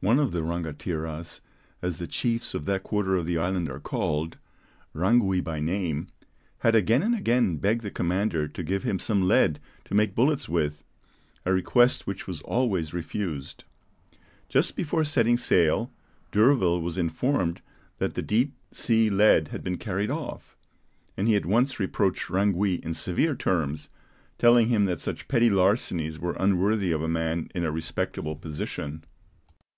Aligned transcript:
One 0.00 0.18
of 0.18 0.32
the 0.32 0.42
"Rangatiras," 0.42 1.40
as 1.80 1.96
the 1.98 2.06
chiefs 2.06 2.52
of 2.52 2.66
that 2.66 2.82
quarter 2.82 3.14
of 3.16 3.24
the 3.24 3.38
island 3.38 3.70
are 3.70 3.80
called, 3.80 4.36
Rangui 4.94 5.42
by 5.42 5.60
name, 5.60 6.08
had 6.58 6.74
again 6.74 7.02
and 7.02 7.14
again 7.14 7.56
begged 7.56 7.80
the 7.80 7.90
commander 7.90 8.46
to 8.46 8.62
give 8.62 8.82
him 8.82 8.98
some 8.98 9.26
lead 9.26 9.60
to 9.86 9.94
make 9.94 10.14
bullets 10.14 10.46
with; 10.46 10.84
a 11.46 11.54
request 11.54 12.06
which 12.06 12.26
was 12.26 12.42
always 12.42 12.92
refused. 12.92 13.64
Just 14.50 14.76
before 14.76 15.04
setting 15.04 15.38
sail, 15.38 15.90
D'Urville 16.32 16.82
was 16.82 16.98
informed 16.98 17.62
that 17.96 18.12
the 18.12 18.20
deep 18.20 18.52
sea 18.72 19.08
lead 19.08 19.48
had 19.48 19.64
been 19.64 19.78
carried 19.78 20.10
off; 20.10 20.54
and 21.16 21.28
he 21.28 21.34
at 21.34 21.46
once 21.46 21.80
reproached 21.80 22.26
Rangui 22.28 22.78
in 22.84 22.92
severe 22.92 23.34
terms, 23.34 23.88
telling 24.36 24.68
him 24.68 24.84
that 24.84 25.00
such 25.00 25.28
petty 25.28 25.48
larcenies 25.48 26.18
were 26.18 26.36
unworthy 26.38 26.92
of 26.92 27.00
a 27.00 27.08
man 27.08 27.48
in 27.54 27.64
a 27.64 27.72
respectable 27.72 28.36
position. 28.36 29.02